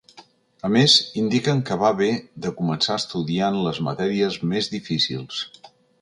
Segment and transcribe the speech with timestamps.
[0.67, 2.09] A més, indiquen que va bé
[2.45, 5.45] de començar estudiant les matèries més difícils.